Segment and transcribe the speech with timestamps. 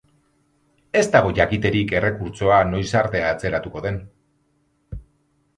[1.01, 4.01] Ez dago jakiterik errekurtsoa noiz arte atzeratuko den.